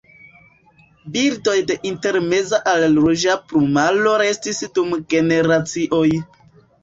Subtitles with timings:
[1.15, 6.09] Birdoj de intermeza al ruĝa plumaro restis dum generacioj.